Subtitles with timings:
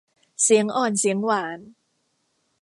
[0.43, 1.59] เสียงอ่อนเสียงหวาน